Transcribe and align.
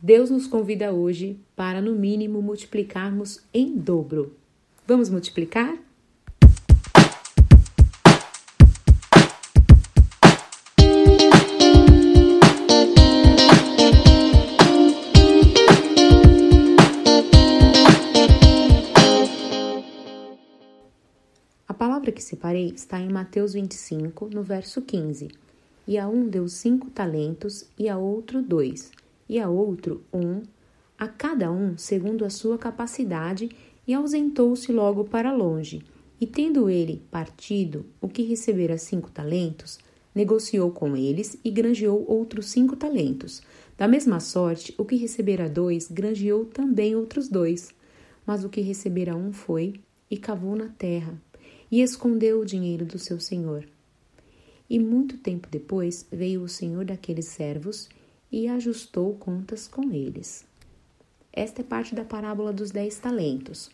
Deus 0.00 0.30
nos 0.30 0.46
convida 0.46 0.92
hoje 0.92 1.36
para, 1.56 1.82
no 1.82 1.92
mínimo, 1.92 2.40
multiplicarmos 2.40 3.40
em 3.52 3.76
dobro. 3.76 4.36
Vamos 4.86 5.10
multiplicar? 5.10 5.76
A 21.66 21.74
palavra 21.74 22.12
que 22.12 22.22
separei 22.22 22.68
está 22.68 23.00
em 23.00 23.08
Mateus 23.08 23.52
25, 23.54 24.30
no 24.32 24.44
verso 24.44 24.80
15. 24.80 25.26
E 25.88 25.98
a 25.98 26.06
um 26.06 26.28
deu 26.28 26.46
cinco 26.48 26.88
talentos, 26.88 27.64
e 27.76 27.88
a 27.88 27.98
outro 27.98 28.40
dois 28.40 28.92
e 29.28 29.38
a 29.38 29.48
outro 29.48 30.02
um, 30.12 30.42
a 30.98 31.06
cada 31.06 31.50
um 31.50 31.76
segundo 31.76 32.24
a 32.24 32.30
sua 32.30 32.58
capacidade, 32.58 33.48
e 33.86 33.94
ausentou-se 33.94 34.70
logo 34.70 35.04
para 35.04 35.32
longe. 35.32 35.82
E 36.20 36.26
tendo 36.26 36.68
ele 36.68 37.02
partido 37.10 37.86
o 38.00 38.08
que 38.08 38.22
recebera 38.22 38.76
cinco 38.76 39.10
talentos, 39.10 39.78
negociou 40.14 40.70
com 40.70 40.96
eles 40.96 41.38
e 41.44 41.50
granjeou 41.50 42.04
outros 42.08 42.46
cinco 42.46 42.76
talentos. 42.76 43.40
Da 43.78 43.86
mesma 43.86 44.18
sorte, 44.18 44.74
o 44.76 44.84
que 44.84 44.96
recebera 44.96 45.48
dois, 45.48 45.88
granjeou 45.88 46.44
também 46.44 46.96
outros 46.96 47.28
dois. 47.28 47.72
Mas 48.26 48.44
o 48.44 48.48
que 48.48 48.60
recebera 48.60 49.16
um 49.16 49.32
foi 49.32 49.74
e 50.10 50.16
cavou 50.16 50.56
na 50.56 50.68
terra, 50.68 51.14
e 51.70 51.80
escondeu 51.80 52.40
o 52.40 52.44
dinheiro 52.44 52.84
do 52.84 52.98
seu 52.98 53.20
senhor. 53.20 53.64
E 54.68 54.78
muito 54.78 55.16
tempo 55.16 55.48
depois 55.50 56.06
veio 56.10 56.42
o 56.42 56.48
senhor 56.48 56.84
daqueles 56.84 57.26
servos 57.26 57.88
e 58.30 58.48
ajustou 58.48 59.14
contas 59.14 59.66
com 59.66 59.92
eles. 59.92 60.44
Esta 61.32 61.60
é 61.60 61.64
parte 61.64 61.94
da 61.94 62.04
parábola 62.04 62.52
dos 62.52 62.70
dez 62.70 62.98
talentos. 62.98 63.70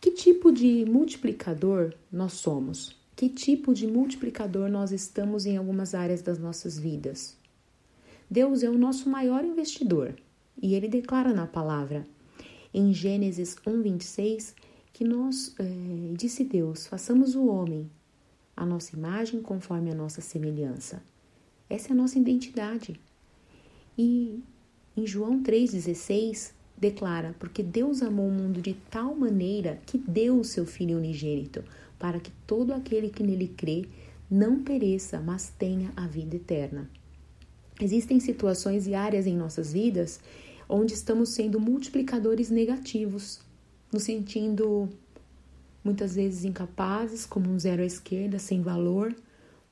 Que 0.00 0.10
tipo 0.10 0.52
de 0.52 0.84
multiplicador 0.84 1.94
nós 2.10 2.34
somos? 2.34 2.96
Que 3.16 3.28
tipo 3.28 3.72
de 3.72 3.86
multiplicador 3.86 4.68
nós 4.68 4.92
estamos 4.92 5.46
em 5.46 5.56
algumas 5.56 5.94
áreas 5.94 6.20
das 6.20 6.38
nossas 6.38 6.78
vidas? 6.78 7.36
Deus 8.28 8.62
é 8.62 8.68
o 8.68 8.78
nosso 8.78 9.08
maior 9.08 9.44
investidor 9.44 10.14
e 10.60 10.74
ele 10.74 10.88
declara 10.88 11.32
na 11.32 11.46
palavra, 11.46 12.06
em 12.72 12.92
Gênesis 12.92 13.56
1,26, 13.66 14.54
que 14.92 15.04
nós, 15.04 15.54
é, 15.58 15.64
disse 16.14 16.44
Deus, 16.44 16.86
façamos 16.86 17.34
o 17.34 17.46
homem 17.46 17.88
a 18.56 18.64
nossa 18.64 18.96
imagem 18.96 19.42
conforme 19.42 19.90
a 19.90 19.94
nossa 19.94 20.20
semelhança. 20.20 21.02
Essa 21.68 21.88
é 21.88 21.92
a 21.92 21.96
nossa 21.96 22.18
identidade. 22.18 23.00
E 23.96 24.42
em 24.96 25.06
João 25.06 25.42
3,16 25.42 26.52
declara: 26.76 27.34
Porque 27.38 27.62
Deus 27.62 28.02
amou 28.02 28.28
o 28.28 28.32
mundo 28.32 28.60
de 28.60 28.74
tal 28.90 29.14
maneira 29.14 29.80
que 29.86 29.98
deu 29.98 30.38
o 30.38 30.44
seu 30.44 30.66
Filho 30.66 30.96
unigênito, 30.96 31.64
para 31.98 32.18
que 32.18 32.32
todo 32.46 32.72
aquele 32.72 33.08
que 33.08 33.22
nele 33.22 33.48
crê 33.48 33.86
não 34.30 34.62
pereça, 34.62 35.20
mas 35.20 35.52
tenha 35.58 35.92
a 35.96 36.06
vida 36.06 36.36
eterna. 36.36 36.90
Existem 37.80 38.20
situações 38.20 38.86
e 38.86 38.94
áreas 38.94 39.26
em 39.26 39.36
nossas 39.36 39.72
vidas 39.72 40.20
onde 40.68 40.94
estamos 40.94 41.30
sendo 41.30 41.60
multiplicadores 41.60 42.50
negativos, 42.50 43.40
nos 43.92 44.04
sentindo 44.04 44.88
muitas 45.82 46.14
vezes 46.14 46.44
incapazes, 46.44 47.26
como 47.26 47.50
um 47.50 47.58
zero 47.58 47.82
à 47.82 47.84
esquerda, 47.84 48.38
sem 48.38 48.62
valor, 48.62 49.14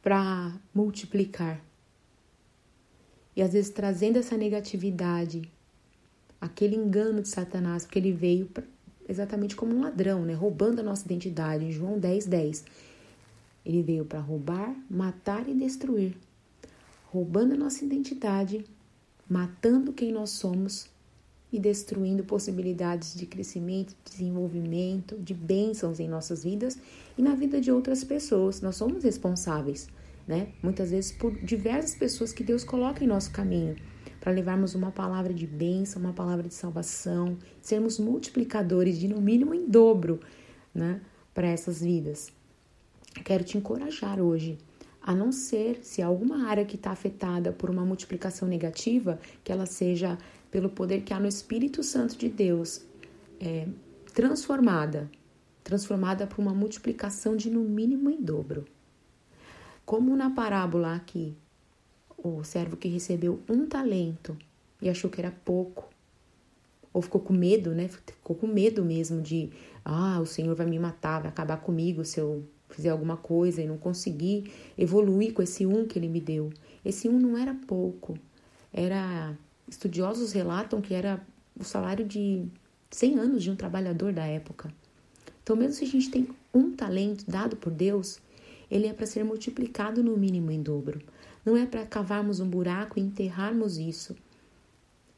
para 0.00 0.54
multiplicar 0.72 1.60
e 3.36 3.42
às 3.42 3.52
vezes 3.52 3.70
trazendo 3.70 4.18
essa 4.18 4.34
negatividade, 4.34 5.42
aquele 6.40 6.74
engano 6.74 7.20
de 7.20 7.28
Satanás, 7.28 7.84
porque 7.84 7.98
ele 7.98 8.12
veio 8.12 8.46
pra, 8.46 8.64
exatamente 9.06 9.54
como 9.54 9.76
um 9.76 9.82
ladrão, 9.82 10.24
né? 10.24 10.32
roubando 10.32 10.80
a 10.80 10.82
nossa 10.82 11.04
identidade. 11.04 11.66
Em 11.66 11.70
João 11.70 11.98
10, 11.98 12.26
10. 12.26 12.64
Ele 13.64 13.82
veio 13.82 14.06
para 14.06 14.20
roubar, 14.20 14.74
matar 14.88 15.46
e 15.48 15.54
destruir, 15.54 16.16
roubando 17.06 17.52
a 17.52 17.56
nossa 17.58 17.84
identidade, 17.84 18.64
matando 19.28 19.92
quem 19.92 20.12
nós 20.12 20.30
somos 20.30 20.88
e 21.52 21.58
destruindo 21.58 22.24
possibilidades 22.24 23.14
de 23.14 23.26
crescimento, 23.26 23.94
desenvolvimento, 24.04 25.16
de 25.18 25.34
bênçãos 25.34 26.00
em 26.00 26.08
nossas 26.08 26.42
vidas 26.42 26.78
e 27.18 27.22
na 27.22 27.34
vida 27.34 27.60
de 27.60 27.70
outras 27.70 28.02
pessoas. 28.02 28.60
Nós 28.60 28.76
somos 28.76 29.04
responsáveis 29.04 29.88
né? 30.26 30.48
Muitas 30.62 30.90
vezes 30.90 31.12
por 31.12 31.32
diversas 31.38 31.94
pessoas 31.94 32.32
que 32.32 32.42
Deus 32.42 32.64
coloca 32.64 33.04
em 33.04 33.06
nosso 33.06 33.30
caminho 33.30 33.76
para 34.20 34.32
levarmos 34.32 34.74
uma 34.74 34.90
palavra 34.90 35.32
de 35.32 35.46
bênção, 35.46 36.02
uma 36.02 36.12
palavra 36.12 36.48
de 36.48 36.54
salvação, 36.54 37.38
sermos 37.62 37.98
multiplicadores 37.98 38.98
de 38.98 39.06
no 39.06 39.20
mínimo 39.20 39.54
em 39.54 39.68
dobro, 39.68 40.20
né, 40.74 41.00
para 41.32 41.46
essas 41.46 41.80
vidas. 41.80 42.32
Quero 43.24 43.44
te 43.44 43.56
encorajar 43.56 44.20
hoje 44.20 44.58
a 45.00 45.14
não 45.14 45.30
ser 45.30 45.78
se 45.82 46.02
alguma 46.02 46.48
área 46.48 46.64
que 46.64 46.74
está 46.74 46.90
afetada 46.90 47.52
por 47.52 47.70
uma 47.70 47.84
multiplicação 47.84 48.48
negativa, 48.48 49.20
que 49.44 49.52
ela 49.52 49.64
seja 49.64 50.18
pelo 50.50 50.68
poder 50.68 51.02
que 51.02 51.14
há 51.14 51.20
no 51.20 51.28
Espírito 51.28 51.84
Santo 51.84 52.18
de 52.18 52.28
Deus 52.28 52.84
é, 53.40 53.68
transformada, 54.12 55.08
transformada 55.62 56.26
por 56.26 56.40
uma 56.40 56.52
multiplicação 56.52 57.36
de 57.36 57.48
no 57.48 57.60
mínimo 57.60 58.10
em 58.10 58.20
dobro. 58.20 58.64
Como 59.86 60.16
na 60.16 60.30
parábola 60.30 60.96
aqui, 60.96 61.36
o 62.18 62.42
servo 62.42 62.76
que 62.76 62.88
recebeu 62.88 63.40
um 63.48 63.66
talento 63.66 64.36
e 64.82 64.88
achou 64.88 65.08
que 65.08 65.20
era 65.20 65.30
pouco, 65.30 65.88
ou 66.92 67.00
ficou 67.00 67.20
com 67.20 67.32
medo, 67.32 67.70
né? 67.70 67.86
Ficou 67.86 68.34
com 68.34 68.48
medo 68.48 68.84
mesmo 68.84 69.22
de, 69.22 69.48
ah, 69.84 70.18
o 70.20 70.26
Senhor 70.26 70.56
vai 70.56 70.66
me 70.66 70.76
matar, 70.76 71.20
vai 71.20 71.28
acabar 71.28 71.58
comigo 71.58 72.04
se 72.04 72.18
eu 72.18 72.44
fizer 72.68 72.90
alguma 72.90 73.16
coisa 73.16 73.62
e 73.62 73.66
não 73.66 73.78
conseguir 73.78 74.50
evoluir 74.76 75.32
com 75.32 75.40
esse 75.40 75.64
um 75.64 75.86
que 75.86 75.96
ele 75.96 76.08
me 76.08 76.20
deu. 76.20 76.50
Esse 76.84 77.08
um 77.08 77.20
não 77.20 77.38
era 77.38 77.54
pouco, 77.54 78.18
era. 78.72 79.38
Estudiosos 79.68 80.32
relatam 80.32 80.80
que 80.80 80.94
era 80.94 81.24
o 81.58 81.62
salário 81.62 82.04
de 82.04 82.44
100 82.90 83.18
anos 83.18 83.42
de 83.42 83.50
um 83.52 83.56
trabalhador 83.56 84.12
da 84.12 84.24
época. 84.26 84.72
Então, 85.42 85.54
mesmo 85.54 85.74
se 85.74 85.84
a 85.84 85.88
gente 85.88 86.10
tem 86.10 86.28
um 86.52 86.72
talento 86.72 87.24
dado 87.28 87.56
por 87.56 87.72
Deus, 87.72 88.20
ele 88.70 88.86
é 88.86 88.92
para 88.92 89.06
ser 89.06 89.24
multiplicado 89.24 90.02
no 90.02 90.16
mínimo 90.16 90.50
em 90.50 90.62
dobro. 90.62 91.00
Não 91.44 91.56
é 91.56 91.66
para 91.66 91.86
cavarmos 91.86 92.40
um 92.40 92.48
buraco 92.48 92.98
e 92.98 93.02
enterrarmos 93.02 93.78
isso. 93.78 94.16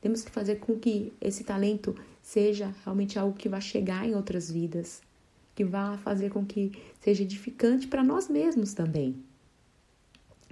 Temos 0.00 0.22
que 0.22 0.30
fazer 0.30 0.56
com 0.56 0.78
que 0.78 1.12
esse 1.20 1.44
talento 1.44 1.94
seja 2.22 2.74
realmente 2.84 3.18
algo 3.18 3.36
que 3.36 3.48
vá 3.48 3.60
chegar 3.60 4.06
em 4.06 4.14
outras 4.14 4.50
vidas, 4.50 5.02
que 5.54 5.64
vá 5.64 5.96
fazer 5.98 6.30
com 6.30 6.44
que 6.44 6.72
seja 7.00 7.22
edificante 7.22 7.86
para 7.86 8.02
nós 8.02 8.28
mesmos 8.28 8.74
também. 8.74 9.16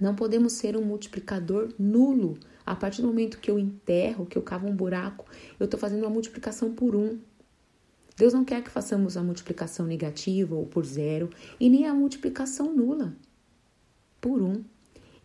Não 0.00 0.14
podemos 0.14 0.52
ser 0.52 0.76
um 0.76 0.84
multiplicador 0.84 1.72
nulo. 1.78 2.38
A 2.64 2.74
partir 2.74 3.02
do 3.02 3.08
momento 3.08 3.38
que 3.38 3.50
eu 3.50 3.58
enterro, 3.58 4.26
que 4.26 4.36
eu 4.36 4.42
cavo 4.42 4.66
um 4.66 4.74
buraco, 4.74 5.24
eu 5.58 5.64
estou 5.64 5.78
fazendo 5.78 6.02
uma 6.02 6.10
multiplicação 6.10 6.74
por 6.74 6.94
um. 6.96 7.18
Deus 8.16 8.32
não 8.32 8.44
quer 8.44 8.62
que 8.62 8.70
façamos 8.70 9.16
a 9.16 9.22
multiplicação 9.22 9.84
negativa 9.86 10.54
ou 10.54 10.66
por 10.66 10.86
zero 10.86 11.28
e 11.60 11.68
nem 11.68 11.86
a 11.86 11.94
multiplicação 11.94 12.74
nula 12.74 13.14
por 14.20 14.40
um. 14.40 14.64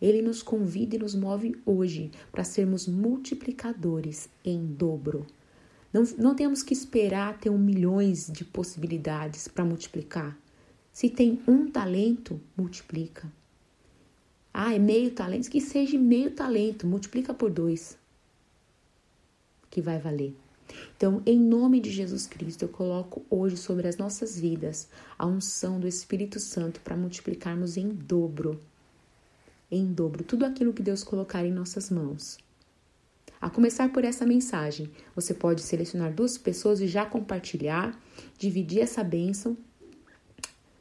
Ele 0.00 0.20
nos 0.20 0.42
convida 0.42 0.96
e 0.96 0.98
nos 0.98 1.14
move 1.14 1.56
hoje 1.64 2.10
para 2.30 2.44
sermos 2.44 2.86
multiplicadores 2.86 4.28
em 4.44 4.66
dobro. 4.66 5.26
Não, 5.92 6.02
não 6.18 6.34
temos 6.34 6.62
que 6.62 6.74
esperar 6.74 7.38
ter 7.38 7.50
um 7.50 7.58
milhões 7.58 8.30
de 8.30 8.44
possibilidades 8.44 9.48
para 9.48 9.64
multiplicar. 9.64 10.36
Se 10.92 11.08
tem 11.08 11.40
um 11.46 11.70
talento, 11.70 12.40
multiplica. 12.56 13.32
Ah, 14.52 14.74
é 14.74 14.78
meio 14.78 15.12
talento? 15.12 15.48
Que 15.48 15.60
seja 15.60 15.98
meio 15.98 16.32
talento, 16.32 16.86
multiplica 16.86 17.32
por 17.32 17.50
dois. 17.50 17.96
Que 19.70 19.80
vai 19.80 19.98
valer. 19.98 20.34
Então, 21.02 21.20
em 21.26 21.36
nome 21.36 21.80
de 21.80 21.90
Jesus 21.90 22.28
Cristo, 22.28 22.62
eu 22.62 22.68
coloco 22.68 23.26
hoje 23.28 23.56
sobre 23.56 23.88
as 23.88 23.96
nossas 23.96 24.38
vidas 24.38 24.88
a 25.18 25.26
unção 25.26 25.80
do 25.80 25.88
Espírito 25.88 26.38
Santo 26.38 26.80
para 26.80 26.96
multiplicarmos 26.96 27.76
em 27.76 27.88
dobro, 27.88 28.60
em 29.68 29.84
dobro, 29.84 30.22
tudo 30.22 30.46
aquilo 30.46 30.72
que 30.72 30.80
Deus 30.80 31.02
colocar 31.02 31.44
em 31.44 31.50
nossas 31.50 31.90
mãos. 31.90 32.38
A 33.40 33.50
começar 33.50 33.92
por 33.92 34.04
essa 34.04 34.24
mensagem, 34.24 34.88
você 35.12 35.34
pode 35.34 35.62
selecionar 35.62 36.14
duas 36.14 36.38
pessoas 36.38 36.80
e 36.80 36.86
já 36.86 37.04
compartilhar, 37.04 38.00
dividir 38.38 38.78
essa 38.78 39.02
bênção, 39.02 39.58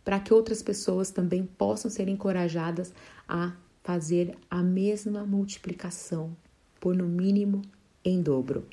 para 0.06 0.20
que 0.20 0.32
outras 0.32 0.62
pessoas 0.62 1.10
também 1.10 1.48
possam 1.48 1.90
ser 1.90 2.08
encorajadas 2.08 2.94
a 3.28 3.54
fazer 3.82 4.38
a 4.52 4.62
mesma 4.62 5.26
multiplicação, 5.26 6.38
por 6.80 6.96
no 6.96 7.08
mínimo 7.08 7.64
em 8.06 8.22
dobro. 8.22 8.68